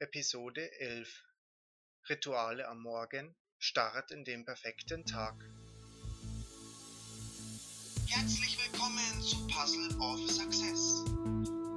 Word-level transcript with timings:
Episode 0.00 0.72
11 0.80 1.22
Rituale 2.08 2.66
am 2.66 2.82
Morgen 2.82 3.36
Start 3.58 4.10
in 4.10 4.24
den 4.24 4.44
perfekten 4.44 5.06
Tag. 5.06 5.36
Herzlich 8.08 8.58
willkommen 8.58 9.22
zu 9.22 9.46
Puzzle 9.46 9.96
of 10.00 10.28
Success. 10.28 11.04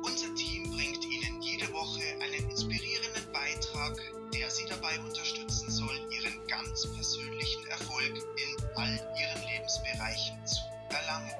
Unser 0.02 0.34
Team 0.34 0.64
bringt 0.72 1.06
Ihnen 1.06 1.44
jede 1.44 1.72
Woche 1.72 2.02
einen 2.20 2.50
inspirierenden 2.50 3.32
Beitrag, 3.32 3.96
der 4.34 4.50
Sie 4.50 4.66
dabei 4.66 5.00
unterstützen 5.00 5.70
soll, 5.70 5.96
Ihren 6.12 6.48
ganz 6.48 6.92
persönlichen 6.92 7.68
Erfolg 7.68 8.18
in 8.18 8.66
all 8.76 9.16
Ihren 9.16 9.48
Lebensbereichen 9.48 10.44
zu 10.44 10.62
erlangen. 10.90 11.36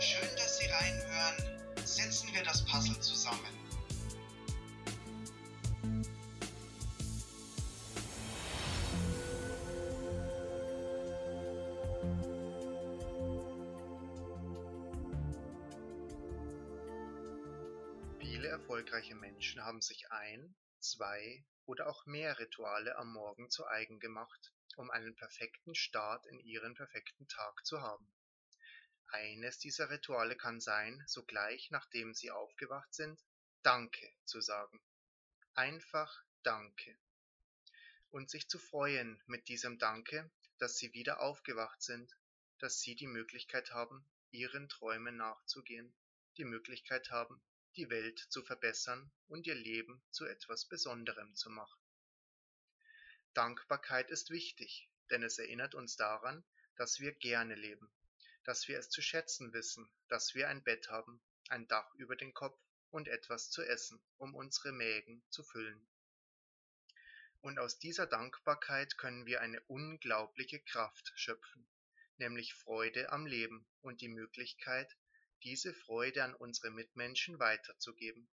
Schön, 0.00 0.28
dass 0.36 0.58
Sie 0.58 0.66
reinhören. 0.66 1.84
Setzen 1.84 2.34
wir 2.34 2.42
das 2.42 2.64
Puzzle 2.64 2.98
zusammen. 2.98 3.63
Erfolgreiche 18.54 19.16
Menschen 19.16 19.64
haben 19.64 19.80
sich 19.80 20.12
ein, 20.12 20.54
zwei 20.78 21.44
oder 21.66 21.88
auch 21.88 22.06
mehr 22.06 22.38
Rituale 22.38 22.94
am 22.94 23.12
Morgen 23.12 23.50
zu 23.50 23.66
eigen 23.66 23.98
gemacht, 23.98 24.52
um 24.76 24.92
einen 24.92 25.16
perfekten 25.16 25.74
Start 25.74 26.24
in 26.26 26.38
ihren 26.38 26.76
perfekten 26.76 27.26
Tag 27.26 27.66
zu 27.66 27.80
haben. 27.80 28.08
Eines 29.08 29.58
dieser 29.58 29.90
Rituale 29.90 30.36
kann 30.36 30.60
sein, 30.60 31.02
sogleich 31.08 31.72
nachdem 31.72 32.14
sie 32.14 32.30
aufgewacht 32.30 32.94
sind, 32.94 33.20
Danke 33.64 34.08
zu 34.24 34.40
sagen. 34.40 34.80
Einfach 35.54 36.22
Danke. 36.44 36.96
Und 38.10 38.30
sich 38.30 38.48
zu 38.48 38.60
freuen 38.60 39.20
mit 39.26 39.48
diesem 39.48 39.80
Danke, 39.80 40.30
dass 40.58 40.76
sie 40.76 40.92
wieder 40.92 41.20
aufgewacht 41.20 41.82
sind, 41.82 42.16
dass 42.60 42.78
sie 42.78 42.94
die 42.94 43.08
Möglichkeit 43.08 43.72
haben, 43.72 44.06
ihren 44.30 44.68
Träumen 44.68 45.16
nachzugehen, 45.16 45.92
die 46.36 46.44
Möglichkeit 46.44 47.10
haben, 47.10 47.42
die 47.74 47.90
Welt 47.90 48.18
zu 48.18 48.42
verbessern 48.42 49.10
und 49.28 49.46
ihr 49.46 49.54
Leben 49.54 50.02
zu 50.10 50.26
etwas 50.26 50.64
Besonderem 50.66 51.34
zu 51.34 51.50
machen. 51.50 51.80
Dankbarkeit 53.34 54.10
ist 54.10 54.30
wichtig, 54.30 54.88
denn 55.10 55.22
es 55.22 55.38
erinnert 55.38 55.74
uns 55.74 55.96
daran, 55.96 56.44
dass 56.76 57.00
wir 57.00 57.12
gerne 57.12 57.54
leben, 57.54 57.90
dass 58.44 58.68
wir 58.68 58.78
es 58.78 58.90
zu 58.90 59.02
schätzen 59.02 59.52
wissen, 59.52 59.90
dass 60.08 60.34
wir 60.34 60.48
ein 60.48 60.62
Bett 60.62 60.88
haben, 60.88 61.20
ein 61.48 61.66
Dach 61.68 61.92
über 61.94 62.16
den 62.16 62.32
Kopf 62.32 62.58
und 62.90 63.08
etwas 63.08 63.50
zu 63.50 63.62
essen, 63.62 64.00
um 64.18 64.34
unsere 64.34 64.72
Mägen 64.72 65.24
zu 65.30 65.42
füllen. 65.42 65.86
Und 67.40 67.58
aus 67.58 67.78
dieser 67.78 68.06
Dankbarkeit 68.06 68.96
können 68.96 69.26
wir 69.26 69.40
eine 69.40 69.60
unglaubliche 69.62 70.60
Kraft 70.60 71.12
schöpfen, 71.16 71.66
nämlich 72.16 72.54
Freude 72.54 73.10
am 73.10 73.26
Leben 73.26 73.66
und 73.82 74.00
die 74.00 74.08
Möglichkeit, 74.08 74.96
diese 75.44 75.74
Freude 75.74 76.24
an 76.24 76.34
unsere 76.34 76.70
Mitmenschen 76.70 77.38
weiterzugeben. 77.38 78.28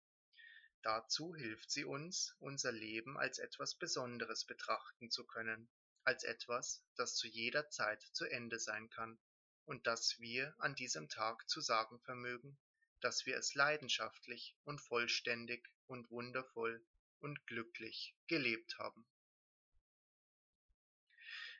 Dazu 0.83 1.33
hilft 1.35 1.71
sie 1.71 1.85
uns, 1.85 2.35
unser 2.39 2.71
Leben 2.71 3.17
als 3.17 3.39
etwas 3.39 3.75
Besonderes 3.75 4.45
betrachten 4.45 5.09
zu 5.09 5.25
können, 5.25 5.69
als 6.03 6.23
etwas, 6.23 6.83
das 6.95 7.15
zu 7.15 7.27
jeder 7.27 7.69
Zeit 7.69 8.01
zu 8.11 8.25
Ende 8.25 8.59
sein 8.59 8.89
kann 8.89 9.17
und 9.65 9.87
das 9.87 10.19
wir 10.19 10.53
an 10.59 10.75
diesem 10.75 11.09
Tag 11.09 11.47
zu 11.49 11.61
sagen 11.61 11.99
vermögen, 12.01 12.57
dass 13.01 13.25
wir 13.25 13.37
es 13.37 13.55
leidenschaftlich 13.55 14.55
und 14.63 14.79
vollständig 14.79 15.67
und 15.87 16.09
wundervoll 16.11 16.85
und 17.19 17.45
glücklich 17.47 18.15
gelebt 18.27 18.77
haben. 18.77 19.05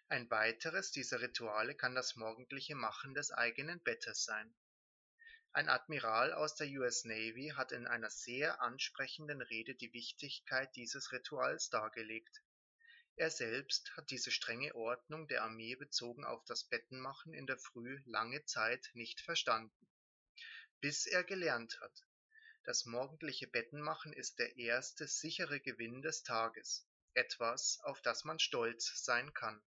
Ein 0.09 0.29
weiteres 0.31 0.91
dieser 0.91 1.19
Rituale 1.19 1.75
kann 1.75 1.95
das 1.95 2.15
morgendliche 2.15 2.75
Machen 2.75 3.13
des 3.13 3.31
eigenen 3.31 3.81
Bettes 3.81 4.23
sein. 4.23 4.55
Ein 5.57 5.69
Admiral 5.69 6.33
aus 6.33 6.53
der 6.53 6.67
US 6.67 7.03
Navy 7.03 7.51
hat 7.55 7.71
in 7.71 7.87
einer 7.87 8.11
sehr 8.11 8.61
ansprechenden 8.61 9.41
Rede 9.41 9.73
die 9.73 9.91
Wichtigkeit 9.91 10.75
dieses 10.75 11.11
Rituals 11.11 11.71
dargelegt. 11.71 12.43
Er 13.15 13.31
selbst 13.31 13.91
hat 13.97 14.11
diese 14.11 14.29
strenge 14.29 14.75
Ordnung 14.75 15.27
der 15.27 15.41
Armee 15.41 15.73
bezogen 15.73 16.25
auf 16.25 16.45
das 16.45 16.65
Bettenmachen 16.65 17.33
in 17.33 17.47
der 17.47 17.57
Früh 17.57 17.99
lange 18.05 18.45
Zeit 18.45 18.91
nicht 18.93 19.19
verstanden, 19.19 19.87
bis 20.79 21.07
er 21.07 21.23
gelernt 21.23 21.81
hat. 21.81 22.05
Das 22.63 22.85
morgendliche 22.85 23.47
Bettenmachen 23.47 24.13
ist 24.13 24.37
der 24.37 24.57
erste 24.57 25.07
sichere 25.07 25.59
Gewinn 25.59 26.03
des 26.03 26.21
Tages, 26.21 26.87
etwas, 27.15 27.79
auf 27.81 27.99
das 28.03 28.25
man 28.25 28.37
stolz 28.37 29.03
sein 29.03 29.33
kann. 29.33 29.59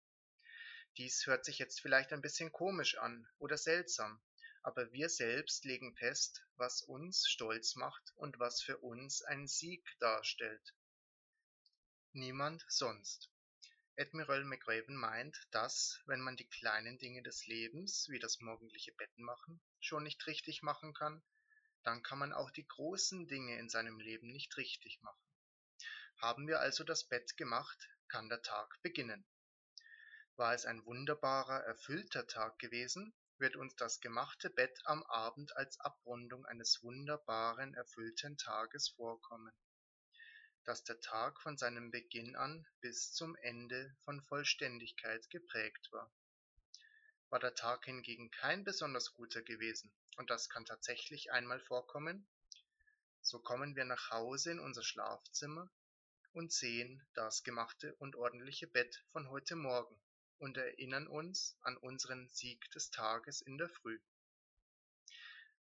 Dies 0.99 1.27
hört 1.27 1.45
sich 1.45 1.59
jetzt 1.59 1.81
vielleicht 1.81 2.13
ein 2.13 2.23
bisschen 2.23 2.53
komisch 2.53 2.97
an 2.97 3.29
oder 3.39 3.59
seltsam, 3.59 4.23
aber 4.63 4.93
wir 4.93 5.09
selbst 5.09 5.65
legen 5.65 5.95
fest, 5.97 6.45
was 6.57 6.83
uns 6.83 7.27
stolz 7.29 7.77
macht 7.77 8.13
und 8.17 8.39
was 8.39 8.63
für 8.63 8.79
uns 8.79 9.23
ein 9.23 9.47
Sieg 9.47 9.85
darstellt. 9.99 10.75
Niemand 12.13 12.65
sonst. 12.69 13.31
Admiral 13.97 14.45
McRaven 14.45 14.97
meint, 14.97 15.37
dass, 15.51 16.01
wenn 16.07 16.21
man 16.21 16.37
die 16.37 16.49
kleinen 16.49 16.99
Dinge 16.99 17.23
des 17.23 17.47
Lebens, 17.47 18.07
wie 18.09 18.19
das 18.19 18.41
morgendliche 18.41 18.93
Bettenmachen, 18.93 19.61
schon 19.79 20.05
nicht 20.05 20.27
richtig 20.27 20.63
machen 20.63 20.95
kann, 20.95 21.23
dann 21.83 22.03
kann 22.03 22.19
man 22.19 22.33
auch 22.33 22.51
die 22.51 22.67
großen 22.67 23.27
Dinge 23.29 23.59
in 23.59 23.69
seinem 23.69 24.01
Leben 24.01 24.33
nicht 24.33 24.57
richtig 24.57 25.01
machen. 25.03 25.23
Haben 26.19 26.47
wir 26.49 26.61
also 26.61 26.85
das 26.85 27.09
Bett 27.09 27.37
gemacht, 27.37 27.89
kann 28.09 28.29
der 28.29 28.43
Tag 28.43 28.81
beginnen. 28.83 29.25
War 30.37 30.55
es 30.55 30.67
ein 30.67 30.85
wunderbarer, 30.85 31.61
erfüllter 31.65 32.27
Tag 32.27 32.59
gewesen, 32.59 33.15
wird 33.41 33.57
uns 33.57 33.75
das 33.77 34.01
gemachte 34.01 34.51
Bett 34.51 34.79
am 34.85 35.03
Abend 35.05 35.57
als 35.57 35.81
Abrundung 35.81 36.45
eines 36.45 36.83
wunderbaren, 36.83 37.75
erfüllten 37.75 38.37
Tages 38.37 38.91
vorkommen, 38.91 39.53
dass 40.65 40.85
der 40.85 41.01
Tag 41.01 41.41
von 41.41 41.57
seinem 41.57 41.91
Beginn 41.91 42.37
an 42.37 42.67
bis 42.81 43.13
zum 43.13 43.35
Ende 43.37 43.97
von 44.05 44.23
Vollständigkeit 44.23 45.29
geprägt 45.31 45.91
war. 45.91 46.13
War 47.31 47.41
der 47.41 47.55
Tag 47.55 47.87
hingegen 47.87 48.31
kein 48.31 48.63
besonders 48.65 49.15
guter 49.15 49.41
gewesen, 49.41 49.91
und 50.17 50.29
das 50.29 50.51
kann 50.51 50.67
tatsächlich 50.67 51.33
einmal 51.33 51.61
vorkommen, 51.61 52.29
so 53.23 53.39
kommen 53.39 53.75
wir 53.75 53.85
nach 53.85 54.11
Hause 54.11 54.53
in 54.53 54.61
unser 54.61 54.83
Schlafzimmer 54.83 55.71
und 56.33 56.53
sehen 56.53 57.03
das 57.15 57.43
gemachte 57.43 57.95
und 57.97 58.17
ordentliche 58.17 58.67
Bett 58.67 59.03
von 59.13 59.29
heute 59.31 59.57
Morgen 59.57 60.01
und 60.41 60.57
erinnern 60.57 61.07
uns 61.07 61.57
an 61.61 61.77
unseren 61.77 62.29
Sieg 62.31 62.71
des 62.71 62.91
Tages 62.91 63.43
in 63.43 63.59
der 63.59 63.69
Früh. 63.69 64.01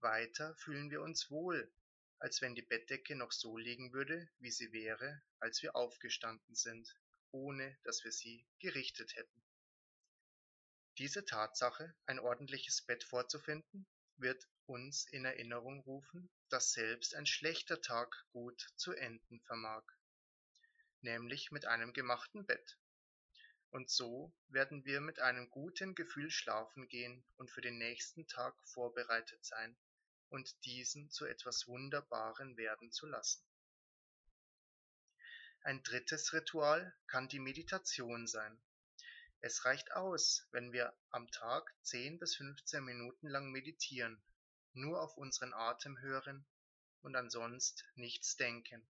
Weiter 0.00 0.56
fühlen 0.56 0.90
wir 0.90 1.02
uns 1.02 1.30
wohl, 1.30 1.72
als 2.18 2.40
wenn 2.40 2.54
die 2.54 2.62
Bettdecke 2.62 3.14
noch 3.14 3.32
so 3.32 3.56
liegen 3.56 3.92
würde, 3.92 4.28
wie 4.38 4.50
sie 4.50 4.72
wäre, 4.72 5.22
als 5.40 5.62
wir 5.62 5.76
aufgestanden 5.76 6.54
sind, 6.54 6.96
ohne 7.32 7.78
dass 7.84 8.02
wir 8.02 8.12
sie 8.12 8.46
gerichtet 8.60 9.14
hätten. 9.14 9.42
Diese 10.98 11.24
Tatsache, 11.24 11.94
ein 12.06 12.18
ordentliches 12.18 12.82
Bett 12.82 13.04
vorzufinden, 13.04 13.86
wird 14.16 14.46
uns 14.66 15.06
in 15.10 15.24
Erinnerung 15.24 15.80
rufen, 15.80 16.30
dass 16.48 16.72
selbst 16.72 17.14
ein 17.14 17.26
schlechter 17.26 17.80
Tag 17.80 18.24
gut 18.32 18.72
zu 18.76 18.92
enden 18.92 19.40
vermag, 19.42 19.84
nämlich 21.00 21.50
mit 21.50 21.66
einem 21.66 21.92
gemachten 21.92 22.46
Bett. 22.46 22.78
Und 23.72 23.88
so 23.88 24.34
werden 24.48 24.84
wir 24.84 25.00
mit 25.00 25.18
einem 25.18 25.48
guten 25.48 25.94
Gefühl 25.94 26.30
schlafen 26.30 26.88
gehen 26.88 27.24
und 27.38 27.50
für 27.50 27.62
den 27.62 27.78
nächsten 27.78 28.28
Tag 28.28 28.54
vorbereitet 28.68 29.42
sein 29.46 29.74
und 30.28 30.62
diesen 30.66 31.10
zu 31.10 31.24
etwas 31.24 31.66
Wunderbaren 31.66 32.58
werden 32.58 32.92
zu 32.92 33.06
lassen. 33.06 33.42
Ein 35.62 35.82
drittes 35.82 36.34
Ritual 36.34 36.94
kann 37.06 37.28
die 37.28 37.38
Meditation 37.38 38.26
sein. 38.26 38.60
Es 39.40 39.64
reicht 39.64 39.92
aus, 39.92 40.46
wenn 40.50 40.72
wir 40.72 40.92
am 41.08 41.30
Tag 41.30 41.74
10 41.82 42.18
bis 42.18 42.36
15 42.36 42.84
Minuten 42.84 43.26
lang 43.26 43.50
meditieren, 43.52 44.22
nur 44.74 45.00
auf 45.00 45.16
unseren 45.16 45.54
Atem 45.54 45.98
hören 46.00 46.44
und 47.00 47.16
ansonsten 47.16 47.82
nichts 47.94 48.36
denken. 48.36 48.86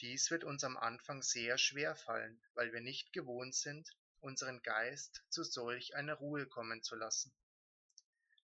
Dies 0.00 0.30
wird 0.30 0.44
uns 0.44 0.62
am 0.62 0.76
Anfang 0.76 1.22
sehr 1.22 1.58
schwer 1.58 1.96
fallen, 1.96 2.40
weil 2.54 2.72
wir 2.72 2.80
nicht 2.80 3.12
gewohnt 3.12 3.54
sind, 3.56 3.90
unseren 4.20 4.62
Geist 4.62 5.24
zu 5.28 5.42
solch 5.42 5.96
einer 5.96 6.14
Ruhe 6.14 6.46
kommen 6.46 6.84
zu 6.84 6.94
lassen. 6.94 7.34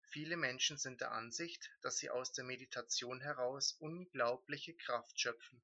Viele 0.08 0.36
Menschen 0.36 0.78
sind 0.78 1.00
der 1.00 1.12
Ansicht, 1.12 1.70
dass 1.80 1.98
sie 1.98 2.10
aus 2.10 2.32
der 2.32 2.44
Meditation 2.44 3.20
heraus 3.20 3.72
unglaubliche 3.72 4.74
Kraft 4.74 5.20
schöpfen, 5.20 5.62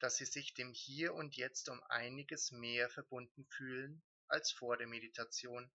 dass 0.00 0.16
sie 0.16 0.26
sich 0.26 0.54
dem 0.54 0.72
Hier 0.72 1.14
und 1.14 1.36
Jetzt 1.36 1.68
um 1.68 1.80
einiges 1.84 2.50
mehr 2.50 2.90
verbunden 2.90 3.46
fühlen 3.46 4.02
als 4.26 4.50
vor 4.50 4.76
der 4.76 4.88
Meditation 4.88 5.70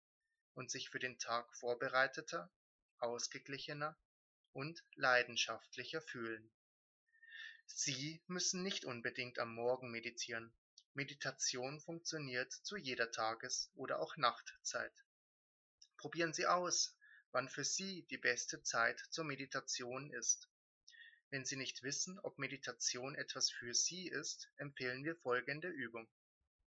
und 0.55 0.71
sich 0.71 0.88
für 0.88 0.99
den 0.99 1.19
Tag 1.19 1.55
vorbereiteter, 1.56 2.50
ausgeglichener 2.99 3.99
und 4.53 4.83
leidenschaftlicher 4.94 6.00
fühlen. 6.00 6.50
Sie 7.69 8.23
müssen 8.27 8.63
nicht 8.63 8.85
unbedingt 8.85 9.39
am 9.39 9.55
Morgen 9.55 9.91
meditieren. 9.91 10.53
Meditation 10.95 11.81
funktioniert 11.81 12.53
zu 12.53 12.77
jeder 12.77 13.11
Tages- 13.11 13.71
oder 13.75 14.01
auch 14.01 14.17
Nachtzeit. 14.17 14.93
Probieren 15.99 16.33
Sie 16.33 16.47
aus, 16.47 16.97
wann 17.33 17.49
für 17.49 17.65
Sie 17.65 18.07
die 18.11 18.19
beste 18.19 18.63
Zeit 18.63 18.99
zur 19.11 19.25
Meditation 19.25 20.11
ist. 20.13 20.49
Wenn 21.31 21.45
Sie 21.45 21.57
nicht 21.57 21.83
wissen, 21.83 22.19
ob 22.21 22.39
Meditation 22.39 23.15
etwas 23.15 23.51
für 23.51 23.75
Sie 23.75 24.09
ist, 24.09 24.49
empfehlen 24.57 25.05
wir 25.05 25.17
folgende 25.17 25.69
Übung. 25.69 26.09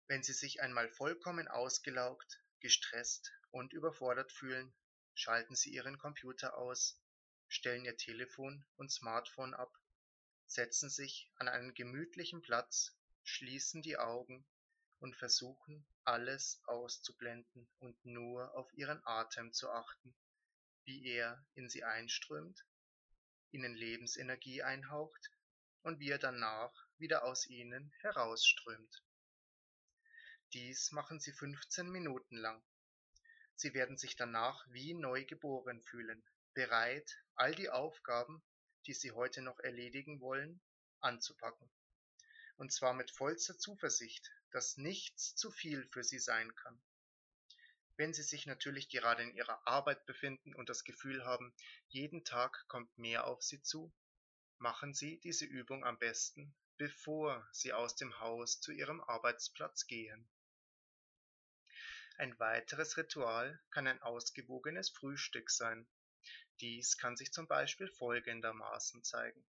Wenn 0.09 0.23
Sie 0.23 0.33
sich 0.33 0.61
einmal 0.61 0.89
vollkommen 0.89 1.47
ausgelaugt, 1.47 2.41
gestresst 2.61 3.33
und 3.51 3.73
überfordert 3.73 4.33
fühlen, 4.33 4.73
schalten 5.15 5.55
Sie 5.55 5.71
Ihren 5.71 5.99
Computer 5.99 6.57
aus, 6.57 7.01
stellen 7.49 7.85
Ihr 7.85 7.97
Telefon 7.97 8.65
und 8.77 8.91
Smartphone 8.91 9.55
ab, 9.55 9.73
setzen 10.47 10.91
sich 10.91 11.31
an 11.37 11.49
einen 11.49 11.75
gemütlichen 11.75 12.43
Platz, 12.43 12.97
schließen 13.25 13.83
die 13.83 13.99
Augen 13.99 14.47
und 14.99 15.17
versuchen 15.17 15.87
alles 16.05 16.61
auszublenden 16.65 17.69
und 17.79 18.05
nur 18.05 18.55
auf 18.55 18.73
Ihren 18.75 19.01
Atem 19.05 19.53
zu 19.53 19.71
achten, 19.71 20.15
wie 20.85 21.07
er 21.07 21.45
in 21.55 21.69
Sie 21.69 21.85
einströmt 21.85 22.65
ihnen 23.57 23.75
Lebensenergie 23.75 24.63
einhaucht 24.63 25.31
und 25.83 25.99
wie 25.99 26.11
er 26.11 26.19
danach 26.19 26.73
wieder 26.99 27.25
aus 27.25 27.47
ihnen 27.47 27.91
herausströmt. 28.01 29.03
Dies 30.53 30.93
machen 30.93 31.21
sie 31.21 31.33
15 31.33 31.89
Minuten 31.89 32.37
lang. 32.37 32.63
Sie 33.55 33.73
werden 33.73 33.97
sich 33.97 34.17
danach 34.17 34.67
wie 34.69 34.93
neu 34.93 35.25
geboren 35.25 35.83
fühlen, 35.85 36.23
bereit, 36.53 37.11
all 37.35 37.55
die 37.55 37.71
Aufgaben, 37.71 38.43
die 38.87 38.95
sie 38.95 39.13
heute 39.13 39.43
noch 39.43 39.59
erledigen 39.61 40.21
wollen, 40.21 40.61
anzupacken. 41.01 41.71
Und 42.57 42.73
zwar 42.73 42.95
mit 42.95 43.11
vollster 43.11 43.59
Zuversicht, 43.59 44.31
dass 44.51 44.77
nichts 44.77 45.35
zu 45.35 45.51
viel 45.51 45.87
für 45.89 46.05
sie 46.05 46.19
sein 46.19 46.55
kann. 46.55 46.81
Wenn 47.99 48.13
Sie 48.13 48.23
sich 48.23 48.45
natürlich 48.45 48.91
gerade 48.91 49.23
in 49.23 49.35
Ihrer 49.35 49.67
Arbeit 49.67 50.05
befinden 50.05 50.55
und 50.55 50.69
das 50.69 50.85
Gefühl 50.85 51.25
haben, 51.25 51.55
jeden 51.89 52.25
Tag 52.25 52.67
kommt 52.69 52.99
mehr 52.99 53.27
auf 53.27 53.43
Sie 53.43 53.63
zu, 53.63 53.91
machen 54.59 54.93
Sie 54.93 55.19
diese 55.21 55.47
Übung 55.47 55.83
am 55.83 55.99
besten, 55.99 56.55
bevor 56.77 57.49
Sie 57.53 57.73
aus 57.73 57.97
dem 57.97 58.21
Haus 58.21 58.61
zu 58.61 58.71
Ihrem 58.71 59.01
Arbeitsplatz 59.01 59.87
gehen. 59.87 60.29
Ein 62.19 62.39
weiteres 62.39 62.99
Ritual 62.99 63.59
kann 63.71 63.87
ein 63.87 64.03
ausgewogenes 64.03 64.91
Frühstück 64.91 65.51
sein. 65.51 65.87
Dies 66.61 66.97
kann 66.97 67.17
sich 67.17 67.33
zum 67.33 67.47
Beispiel 67.47 67.89
folgendermaßen 67.89 69.05
zeigen. 69.05 69.45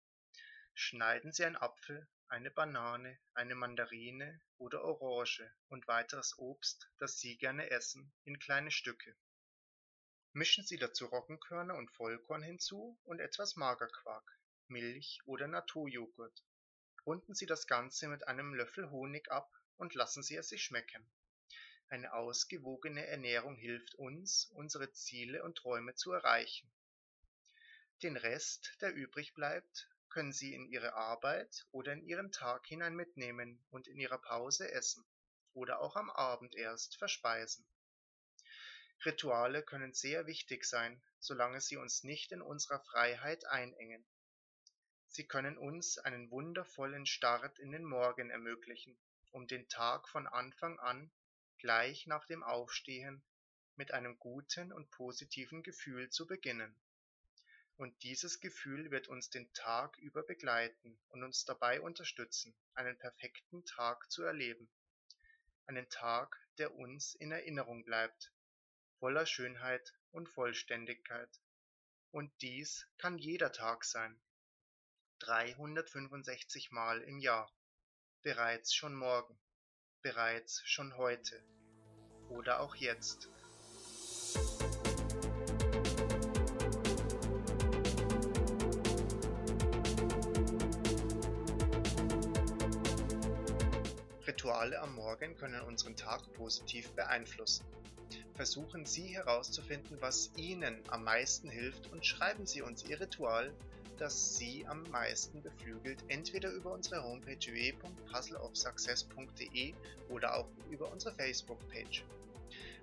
Schneiden 0.75 1.33
Sie 1.33 1.45
einen 1.45 1.57
Apfel 1.57 2.09
eine 2.35 2.51
Banane, 2.51 3.19
eine 3.35 3.55
Mandarine 3.55 4.41
oder 4.59 4.83
Orange 4.83 5.49
und 5.69 5.87
weiteres 5.87 6.37
Obst, 6.39 6.91
das 6.99 7.19
Sie 7.21 7.37
gerne 7.37 7.71
essen, 7.71 8.13
in 8.25 8.39
kleine 8.39 8.73
Stücke. 8.73 9.15
Mischen 10.33 10.65
Sie 10.65 10.79
dazu 10.79 11.07
Roggenkörner 11.07 11.77
und 11.77 11.93
Vollkorn 11.93 12.43
hinzu 12.43 12.99
und 13.05 13.21
etwas 13.21 13.55
Magerquark, 13.55 14.39
Milch 14.67 15.21
oder 15.27 15.47
Naturjoghurt. 15.47 16.43
Runden 17.07 17.35
Sie 17.35 17.47
das 17.47 17.69
Ganze 17.69 18.09
mit 18.09 18.27
einem 18.27 18.55
Löffel 18.55 18.91
Honig 18.91 19.31
ab 19.31 19.53
und 19.77 19.95
lassen 19.95 20.25
Sie 20.25 20.35
es 20.35 20.49
sich 20.49 20.65
schmecken. 20.65 21.09
Eine 21.89 22.13
ausgewogene 22.15 23.07
Ernährung 23.07 23.57
hilft 23.57 23.95
uns, 23.95 24.47
unsere 24.55 24.93
Ziele 24.93 25.43
und 25.43 25.57
Träume 25.57 25.95
zu 25.95 26.13
erreichen. 26.13 26.71
Den 28.03 28.17
Rest, 28.17 28.77
der 28.81 28.93
übrig 28.95 29.35
bleibt, 29.35 29.89
können 30.09 30.33
Sie 30.33 30.55
in 30.55 30.67
Ihre 30.67 30.95
Arbeit 30.95 31.67
oder 31.73 31.93
in 31.93 32.03
Ihren 32.03 32.33
Tag 32.33 32.67
hinein 32.67 32.95
mitnehmen 32.95 33.65
und 33.71 33.87
in 33.87 33.99
Ihrer 33.99 34.19
Pause 34.19 34.71
essen 34.71 35.05
oder 35.55 35.81
auch 35.81 35.97
am 35.97 36.11
Abend 36.11 36.55
erst 36.55 36.97
verspeisen. 36.97 37.65
Rituale 39.05 39.63
können 39.63 39.93
sehr 39.93 40.27
wichtig 40.27 40.65
sein, 40.65 41.03
solange 41.19 41.61
sie 41.61 41.77
uns 41.77 42.05
nicht 42.05 42.33
in 42.33 42.41
unserer 42.41 42.81
Freiheit 42.81 43.45
einengen. 43.47 44.05
Sie 45.09 45.27
können 45.27 45.59
uns 45.59 45.99
einen 45.99 46.31
wundervollen 46.31 47.07
Start 47.07 47.59
in 47.59 47.71
den 47.71 47.85
Morgen 47.85 48.31
ermöglichen, 48.31 48.97
um 49.31 49.47
den 49.47 49.69
Tag 49.69 50.09
von 50.09 50.27
Anfang 50.27 50.79
an, 50.81 51.11
gleich 51.65 52.07
nach 52.07 52.27
dem 52.27 52.43
Aufstehen, 52.43 53.23
mit 53.77 53.91
einem 53.93 54.19
guten 54.19 54.71
und 54.71 54.91
positiven 54.91 55.63
Gefühl 55.63 56.11
zu 56.11 56.27
beginnen. 56.27 56.77
Und 57.79 58.03
dieses 58.03 58.39
Gefühl 58.41 58.91
wird 58.91 59.09
uns 59.09 59.31
den 59.31 59.51
Tag 59.55 59.97
über 59.97 60.23
begleiten 60.23 61.01
und 61.09 61.23
uns 61.23 61.47
dabei 61.47 61.81
unterstützen, 61.81 62.55
einen 62.75 62.99
perfekten 62.99 63.65
Tag 63.65 64.13
zu 64.13 64.23
erleben. 64.25 64.69
Einen 65.65 65.89
Tag, 65.89 66.39
der 66.59 66.75
uns 66.75 67.15
in 67.15 67.33
Erinnerung 67.33 67.83
bleibt, 67.87 68.31
voller 68.99 69.25
Schönheit 69.25 69.95
und 70.13 70.29
Vollständigkeit. 70.29 71.31
Und 72.11 72.31
dies 72.43 72.87
kann 72.99 73.17
jeder 73.17 73.53
Tag 73.53 73.87
sein. 73.87 74.21
365 75.21 76.73
Mal 76.73 77.01
im 77.01 77.21
Jahr. 77.21 77.51
Bereits 78.21 78.75
schon 78.75 78.95
morgen. 78.95 79.41
Bereits 80.05 80.61
schon 80.67 80.99
heute. 80.99 81.43
Oder 82.29 82.61
auch 82.61 82.75
jetzt. 82.75 83.31
Rituale 94.27 94.79
am 94.83 94.95
Morgen 94.95 95.35
können 95.39 95.63
unseren 95.63 95.97
Tag 95.97 96.31
positiv 96.35 96.93
beeinflussen. 96.93 97.65
Versuchen 98.35 98.85
Sie 98.85 99.07
herauszufinden, 99.07 99.97
was 100.03 100.33
Ihnen 100.37 100.83
am 100.91 101.05
meisten 101.05 101.49
hilft 101.49 101.91
und 101.93 102.05
schreiben 102.05 102.45
Sie 102.45 102.61
uns 102.61 102.85
Ihr 102.85 103.01
Ritual, 103.01 103.55
das 104.01 104.37
Sie 104.37 104.67
am 104.67 104.83
meisten 104.91 105.43
beflügelt, 105.43 106.03
entweder 106.09 106.51
über 106.51 106.73
unsere 106.73 107.03
Homepage 107.03 107.47
www.puzzleofsuccess.de 107.47 109.75
oder 110.09 110.37
auch 110.37 110.49
über 110.71 110.91
unsere 110.91 111.15
Facebook-Page. 111.15 112.05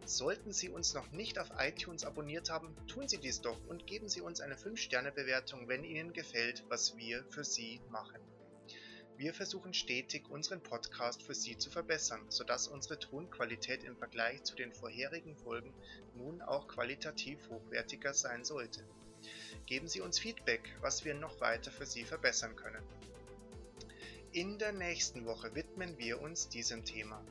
Sollten 0.05 0.51
Sie 0.51 0.69
uns 0.69 0.93
noch 0.93 1.11
nicht 1.11 1.37
auf 1.37 1.49
iTunes 1.59 2.05
abonniert 2.05 2.49
haben, 2.49 2.75
tun 2.87 3.07
Sie 3.07 3.19
dies 3.19 3.41
doch 3.41 3.59
und 3.67 3.85
geben 3.85 4.09
Sie 4.09 4.21
uns 4.21 4.41
eine 4.41 4.55
5-Sterne-Bewertung, 4.55 5.67
wenn 5.67 5.83
Ihnen 5.83 6.13
gefällt, 6.13 6.63
was 6.69 6.97
wir 6.97 7.23
für 7.29 7.43
Sie 7.43 7.79
machen. 7.89 8.19
Wir 9.17 9.35
versuchen 9.35 9.75
stetig, 9.75 10.27
unseren 10.29 10.63
Podcast 10.63 11.21
für 11.21 11.35
Sie 11.35 11.55
zu 11.55 11.69
verbessern, 11.69 12.25
sodass 12.29 12.67
unsere 12.67 12.97
Tonqualität 12.97 13.83
im 13.83 13.95
Vergleich 13.95 14.41
zu 14.43 14.55
den 14.55 14.73
vorherigen 14.73 15.35
Folgen 15.35 15.71
nun 16.15 16.41
auch 16.41 16.67
qualitativ 16.67 17.47
hochwertiger 17.49 18.15
sein 18.15 18.43
sollte. 18.43 18.83
Geben 19.71 19.87
Sie 19.87 20.01
uns 20.01 20.19
Feedback, 20.19 20.69
was 20.81 21.05
wir 21.05 21.13
noch 21.13 21.39
weiter 21.39 21.71
für 21.71 21.85
Sie 21.85 22.03
verbessern 22.03 22.57
können. 22.57 22.83
In 24.33 24.59
der 24.59 24.73
nächsten 24.73 25.25
Woche 25.25 25.55
widmen 25.55 25.97
wir 25.97 26.21
uns 26.21 26.49
diesem 26.49 26.83
Thema. 26.83 27.23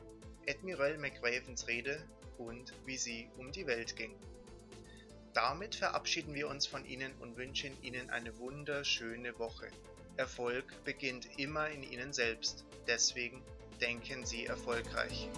Admiral 0.49 0.97
McRavens 0.97 1.67
Rede 1.67 2.03
und 2.39 2.73
wie 2.83 2.97
sie 2.97 3.29
um 3.37 3.51
die 3.51 3.67
Welt 3.67 3.95
ging. 3.95 4.15
Damit 5.35 5.75
verabschieden 5.75 6.33
wir 6.33 6.47
uns 6.47 6.65
von 6.65 6.83
Ihnen 6.83 7.13
und 7.19 7.37
wünschen 7.37 7.77
Ihnen 7.83 8.09
eine 8.09 8.35
wunderschöne 8.39 9.37
Woche. 9.37 9.67
Erfolg 10.17 10.65
beginnt 10.83 11.27
immer 11.37 11.69
in 11.69 11.83
Ihnen 11.83 12.11
selbst. 12.11 12.65
Deswegen 12.87 13.43
denken 13.79 14.25
Sie 14.25 14.47
erfolgreich. 14.47 15.29